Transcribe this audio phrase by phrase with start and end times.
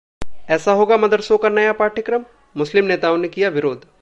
[0.49, 2.25] ऐसा होगा मदरसों का नया पाठ्यक्रम!
[2.57, 3.85] मुस्लिम नेताओं ने किया विरोध